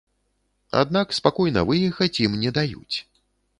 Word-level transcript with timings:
Аднак 0.81 1.13
спакойна 1.19 1.65
выехаць 1.69 2.13
ім 2.25 2.33
не 2.47 2.55
даюць. 2.59 2.97